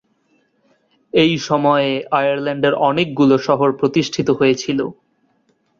[1.13, 1.89] এই সময়ে
[2.11, 4.79] আয়ারল্যান্ডের অনেকগুলো শহর প্রতিষ্ঠিত হয়েছিল।